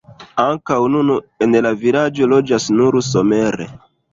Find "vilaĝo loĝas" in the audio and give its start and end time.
1.85-2.69